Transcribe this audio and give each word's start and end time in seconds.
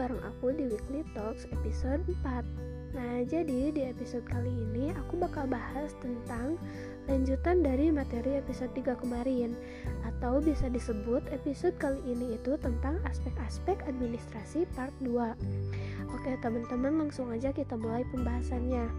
bareng 0.00 0.24
aku 0.24 0.56
di 0.56 0.64
Weekly 0.64 1.04
Talks 1.12 1.44
episode 1.52 2.00
4 2.24 2.70
Nah, 2.90 3.22
jadi 3.22 3.70
di 3.70 3.86
episode 3.86 4.26
kali 4.26 4.48
ini 4.50 4.90
aku 4.96 5.20
bakal 5.20 5.46
bahas 5.46 5.94
tentang 6.02 6.58
lanjutan 7.06 7.62
dari 7.62 7.92
materi 7.92 8.34
episode 8.34 8.72
3 8.74 8.98
kemarin. 8.98 9.54
Atau 10.02 10.42
bisa 10.42 10.66
disebut 10.66 11.22
episode 11.30 11.76
kali 11.78 12.02
ini 12.02 12.34
itu 12.34 12.58
tentang 12.58 12.98
aspek-aspek 13.06 13.78
administrasi 13.86 14.66
part 14.74 14.90
2 15.04 15.16
Oke 16.10 16.32
teman-teman 16.42 17.06
langsung 17.06 17.30
aja 17.30 17.54
kita 17.54 17.78
mulai 17.78 18.02
pembahasannya 18.10 18.90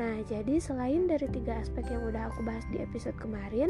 Nah, 0.00 0.24
jadi 0.24 0.56
selain 0.56 1.04
dari 1.04 1.28
tiga 1.28 1.60
aspek 1.60 1.84
yang 1.92 2.08
udah 2.08 2.32
aku 2.32 2.40
bahas 2.48 2.64
di 2.72 2.80
episode 2.80 3.16
kemarin, 3.20 3.68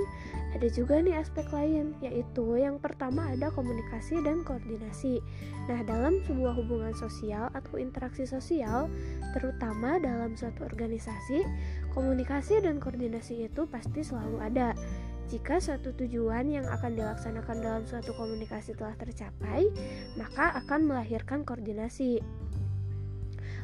ada 0.55 0.69
juga 0.71 1.03
nih 1.03 1.19
aspek 1.19 1.47
lain, 1.51 1.99
yaitu 1.99 2.63
yang 2.63 2.79
pertama 2.79 3.27
ada 3.27 3.51
komunikasi 3.51 4.23
dan 4.23 4.47
koordinasi. 4.47 5.19
Nah, 5.67 5.83
dalam 5.83 6.23
sebuah 6.23 6.55
hubungan 6.63 6.95
sosial 6.95 7.51
atau 7.51 7.75
interaksi 7.75 8.23
sosial, 8.23 8.87
terutama 9.35 9.99
dalam 9.99 10.39
suatu 10.39 10.63
organisasi, 10.63 11.43
komunikasi 11.91 12.63
dan 12.63 12.79
koordinasi 12.79 13.51
itu 13.51 13.67
pasti 13.67 14.07
selalu 14.07 14.39
ada. 14.39 14.79
Jika 15.33 15.65
suatu 15.65 15.97
tujuan 15.97 16.45
yang 16.51 16.69
akan 16.69 16.93
dilaksanakan 16.93 17.57
dalam 17.65 17.83
suatu 17.89 18.13
komunikasi 18.13 18.77
telah 18.77 18.93
tercapai, 19.01 19.65
maka 20.21 20.61
akan 20.61 20.93
melahirkan 20.93 21.41
koordinasi. 21.43 22.21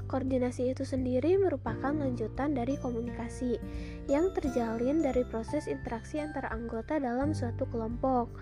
Koordinasi 0.09 0.73
itu 0.73 0.89
sendiri 0.89 1.37
merupakan 1.37 1.93
lanjutan 1.93 2.57
dari 2.57 2.81
komunikasi 2.81 3.61
yang 4.09 4.33
terjalin 4.33 5.05
dari 5.05 5.21
proses 5.29 5.69
interaksi 5.69 6.17
antara 6.17 6.49
anggota 6.49 6.97
dalam 6.97 7.37
suatu 7.37 7.69
kelompok. 7.69 8.33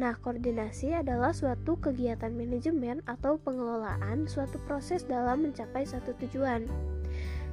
Nah, 0.00 0.16
koordinasi 0.16 0.96
adalah 0.96 1.36
suatu 1.36 1.76
kegiatan 1.76 2.32
manajemen 2.32 3.04
atau 3.04 3.36
pengelolaan 3.36 4.24
suatu 4.24 4.56
proses 4.64 5.04
dalam 5.04 5.44
mencapai 5.44 5.84
satu 5.84 6.16
tujuan. 6.24 6.64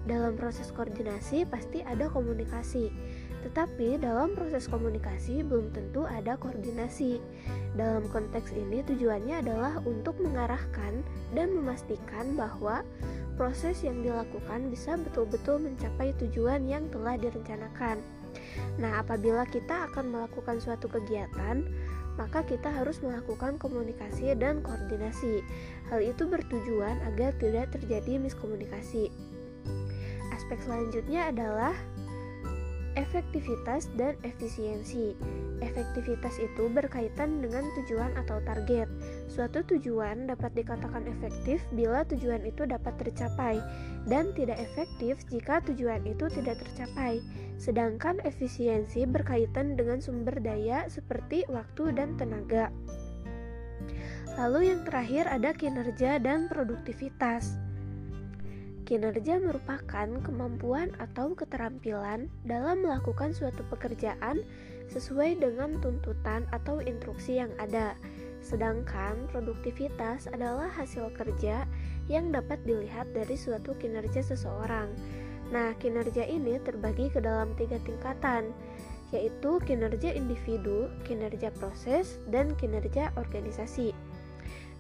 Dalam 0.08 0.40
proses 0.40 0.72
koordinasi 0.72 1.44
pasti 1.52 1.84
ada 1.84 2.08
komunikasi, 2.08 2.88
tetapi 3.44 4.00
dalam 4.00 4.32
proses 4.40 4.72
komunikasi 4.72 5.44
belum 5.44 5.76
tentu 5.76 6.08
ada 6.08 6.40
koordinasi. 6.40 7.20
Dalam 7.76 8.08
konteks 8.16 8.56
ini 8.56 8.80
tujuannya 8.88 9.44
adalah 9.44 9.84
untuk 9.84 10.16
mengarahkan 10.24 11.04
dan 11.36 11.52
memastikan 11.52 12.40
bahwa 12.40 12.88
proses 13.38 13.86
yang 13.86 14.02
dilakukan 14.02 14.74
bisa 14.74 14.98
betul-betul 14.98 15.62
mencapai 15.62 16.12
tujuan 16.18 16.66
yang 16.66 16.90
telah 16.90 17.16
direncanakan. 17.16 18.02
Nah, 18.82 19.06
apabila 19.06 19.46
kita 19.48 19.88
akan 19.94 20.12
melakukan 20.12 20.58
suatu 20.58 20.90
kegiatan, 20.90 21.64
maka 22.18 22.42
kita 22.42 22.74
harus 22.74 22.98
melakukan 23.00 23.62
komunikasi 23.62 24.34
dan 24.34 24.66
koordinasi. 24.66 25.46
Hal 25.94 26.02
itu 26.02 26.26
bertujuan 26.26 26.98
agar 27.14 27.32
tidak 27.38 27.70
terjadi 27.78 28.18
miskomunikasi. 28.18 29.14
Aspek 30.34 30.58
selanjutnya 30.66 31.30
adalah 31.30 31.78
efektivitas 32.98 33.94
dan 33.94 34.18
efisiensi. 34.26 35.14
Efektivitas 35.62 36.42
itu 36.42 36.66
berkaitan 36.74 37.46
dengan 37.46 37.62
tujuan 37.78 38.10
atau 38.18 38.42
target. 38.42 38.90
Suatu 39.30 39.62
tujuan 39.70 40.26
dapat 40.26 40.58
dikatakan 40.58 41.06
efektif 41.06 41.62
bila 41.78 42.02
tujuan 42.10 42.42
itu 42.42 42.66
dapat 42.66 42.98
tercapai, 42.98 43.62
dan 44.10 44.34
tidak 44.34 44.58
efektif 44.58 45.22
jika 45.30 45.62
tujuan 45.70 46.02
itu 46.10 46.26
tidak 46.34 46.58
tercapai. 46.66 47.22
Sedangkan 47.62 48.18
efisiensi 48.26 49.06
berkaitan 49.06 49.78
dengan 49.78 50.02
sumber 50.02 50.42
daya 50.42 50.90
seperti 50.90 51.46
waktu 51.50 51.94
dan 51.94 52.18
tenaga. 52.18 52.74
Lalu, 54.38 54.70
yang 54.70 54.86
terakhir 54.86 55.26
ada 55.26 55.50
kinerja 55.54 56.22
dan 56.22 56.46
produktivitas. 56.46 57.58
Kinerja 58.88 59.44
merupakan 59.44 60.08
kemampuan 60.24 60.96
atau 61.04 61.36
keterampilan 61.36 62.32
dalam 62.48 62.88
melakukan 62.88 63.36
suatu 63.36 63.60
pekerjaan 63.68 64.48
sesuai 64.88 65.44
dengan 65.44 65.76
tuntutan 65.84 66.48
atau 66.56 66.80
instruksi 66.80 67.44
yang 67.44 67.52
ada. 67.60 68.00
Sedangkan 68.40 69.28
produktivitas 69.28 70.32
adalah 70.32 70.72
hasil 70.72 71.12
kerja 71.20 71.68
yang 72.08 72.32
dapat 72.32 72.64
dilihat 72.64 73.12
dari 73.12 73.36
suatu 73.36 73.76
kinerja 73.76 74.24
seseorang. 74.24 74.88
Nah, 75.52 75.76
kinerja 75.84 76.24
ini 76.24 76.56
terbagi 76.64 77.12
ke 77.12 77.20
dalam 77.20 77.52
tiga 77.60 77.84
tingkatan, 77.84 78.56
yaitu 79.12 79.60
kinerja 79.68 80.16
individu, 80.16 80.88
kinerja 81.04 81.52
proses, 81.60 82.24
dan 82.32 82.56
kinerja 82.56 83.12
organisasi. 83.20 83.92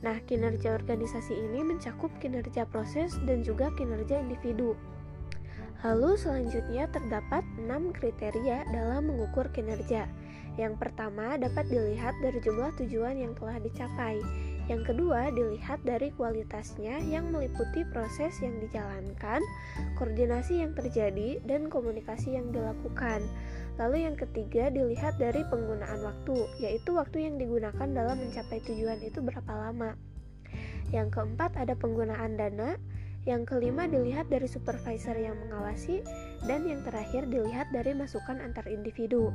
Nah, 0.05 0.21
kinerja 0.29 0.77
organisasi 0.77 1.33
ini 1.33 1.65
mencakup 1.65 2.13
kinerja 2.21 2.69
proses 2.69 3.17
dan 3.25 3.41
juga 3.41 3.73
kinerja 3.73 4.21
individu. 4.21 4.77
Lalu 5.85 6.17
selanjutnya 6.17 6.89
terdapat 6.89 7.45
6 7.61 7.93
kriteria 7.93 8.65
dalam 8.73 9.09
mengukur 9.09 9.49
kinerja. 9.53 10.09
Yang 10.57 10.73
pertama 10.81 11.37
dapat 11.37 11.69
dilihat 11.69 12.17
dari 12.17 12.41
jumlah 12.41 12.73
tujuan 12.81 13.13
yang 13.13 13.37
telah 13.37 13.61
dicapai. 13.61 14.17
Yang 14.67 14.91
kedua 14.91 15.31
dilihat 15.31 15.79
dari 15.87 16.11
kualitasnya 16.19 16.99
yang 17.07 17.31
meliputi 17.31 17.87
proses 17.87 18.35
yang 18.43 18.59
dijalankan, 18.59 19.39
koordinasi 19.95 20.59
yang 20.59 20.75
terjadi, 20.75 21.39
dan 21.47 21.71
komunikasi 21.71 22.35
yang 22.35 22.51
dilakukan. 22.51 23.23
Lalu 23.79 24.03
yang 24.03 24.19
ketiga 24.19 24.67
dilihat 24.67 25.15
dari 25.15 25.47
penggunaan 25.47 26.03
waktu, 26.03 26.51
yaitu 26.59 26.99
waktu 26.99 27.31
yang 27.31 27.39
digunakan 27.39 27.87
dalam 27.87 28.19
mencapai 28.19 28.59
tujuan 28.67 28.99
itu 28.99 29.23
berapa 29.23 29.53
lama. 29.55 29.95
Yang 30.91 31.15
keempat 31.15 31.55
ada 31.55 31.71
penggunaan 31.71 32.35
dana, 32.35 32.75
yang 33.23 33.47
kelima 33.47 33.87
dilihat 33.87 34.27
dari 34.27 34.51
supervisor 34.51 35.15
yang 35.15 35.35
mengawasi, 35.47 36.03
dan 36.43 36.67
yang 36.67 36.83
terakhir 36.83 37.23
dilihat 37.27 37.71
dari 37.71 37.95
masukan 37.95 38.39
antar 38.43 38.67
individu. 38.67 39.31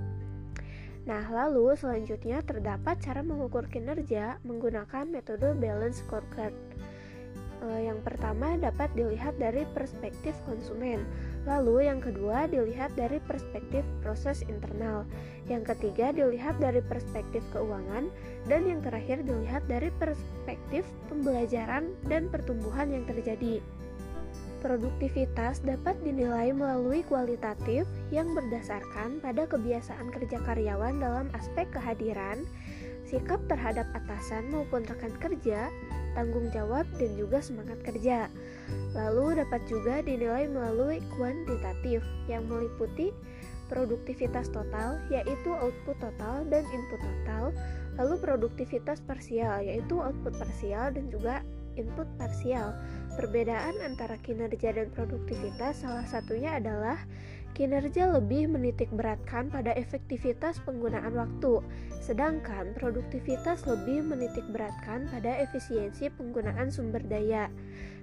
Nah, 1.03 1.27
lalu 1.27 1.75
selanjutnya 1.75 2.47
terdapat 2.47 2.95
cara 3.03 3.27
mengukur 3.27 3.67
kinerja 3.67 4.39
menggunakan 4.47 5.03
metode 5.11 5.51
balance 5.59 5.99
scorecard. 6.07 6.55
E, 7.59 7.91
yang 7.91 7.99
pertama 8.07 8.55
dapat 8.55 8.87
dilihat 8.95 9.35
dari 9.35 9.67
perspektif 9.75 10.39
konsumen. 10.47 11.03
Lalu 11.43 11.91
yang 11.91 11.99
kedua 11.99 12.47
dilihat 12.47 12.95
dari 12.95 13.19
perspektif 13.27 13.83
proses 13.99 14.47
internal. 14.47 15.03
Yang 15.51 15.75
ketiga 15.75 16.15
dilihat 16.15 16.63
dari 16.63 16.79
perspektif 16.87 17.43
keuangan 17.51 18.07
dan 18.47 18.63
yang 18.63 18.79
terakhir 18.79 19.27
dilihat 19.27 19.67
dari 19.67 19.91
perspektif 19.99 20.87
pembelajaran 21.11 21.99
dan 22.07 22.31
pertumbuhan 22.31 22.95
yang 22.95 23.03
terjadi. 23.11 23.59
Produktivitas 24.63 25.59
dapat 25.67 25.99
dinilai 26.07 26.55
melalui 26.55 27.03
kualitatif 27.11 27.83
yang 28.15 28.31
berdasarkan 28.31 29.19
pada 29.19 29.43
kebiasaan 29.51 30.15
kerja 30.15 30.39
karyawan 30.39 31.03
dalam 31.03 31.27
aspek 31.35 31.67
kehadiran, 31.75 32.47
sikap 33.03 33.43
terhadap 33.51 33.91
atasan 33.91 34.47
maupun 34.55 34.87
rekan 34.87 35.11
kerja, 35.19 35.67
tanggung 36.15 36.47
jawab, 36.55 36.87
dan 36.95 37.11
juga 37.19 37.43
semangat 37.43 37.83
kerja. 37.83 38.31
Lalu 38.95 39.43
dapat 39.43 39.67
juga 39.67 39.99
dinilai 39.99 40.47
melalui 40.47 41.03
kuantitatif 41.19 41.99
yang 42.31 42.47
meliputi 42.47 43.11
produktivitas 43.67 44.47
total 44.55 45.03
yaitu 45.11 45.51
output 45.59 45.99
total 45.99 46.47
dan 46.47 46.63
input 46.71 47.03
total, 47.03 47.51
lalu 47.99 48.15
produktivitas 48.23 49.03
parsial 49.03 49.59
yaitu 49.59 49.99
output 49.99 50.39
parsial 50.39 50.95
dan 50.95 51.11
juga 51.11 51.43
input 51.77 52.09
parsial. 52.17 52.75
Perbedaan 53.17 53.77
antara 53.85 54.17
kinerja 54.21 54.73
dan 54.73 54.89
produktivitas 54.93 55.85
salah 55.85 56.09
satunya 56.09 56.57
adalah 56.57 56.97
kinerja 57.53 58.09
lebih 58.09 58.49
menitik 58.49 58.89
beratkan 58.97 59.53
pada 59.53 59.77
efektivitas 59.77 60.57
penggunaan 60.65 61.13
waktu, 61.13 61.61
sedangkan 62.01 62.73
produktivitas 62.73 63.69
lebih 63.69 64.01
menitik 64.01 64.45
beratkan 64.49 65.05
pada 65.13 65.37
efisiensi 65.45 66.09
penggunaan 66.17 66.73
sumber 66.73 67.05
daya. 67.05 67.53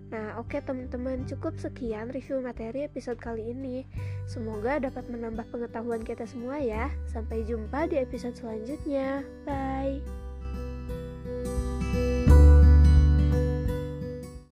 Nah, 0.09 0.41
oke 0.41 0.57
okay, 0.57 0.61
teman-teman, 0.65 1.21
cukup 1.29 1.53
sekian 1.61 2.09
review 2.09 2.41
materi 2.41 2.81
episode 2.81 3.21
kali 3.21 3.53
ini. 3.53 3.85
Semoga 4.25 4.81
dapat 4.81 5.05
menambah 5.05 5.45
pengetahuan 5.53 6.01
kita 6.01 6.25
semua 6.25 6.57
ya. 6.57 6.89
Sampai 7.05 7.45
jumpa 7.45 7.85
di 7.85 8.01
episode 8.01 8.33
selanjutnya. 8.33 9.21
Bye. 9.45 10.19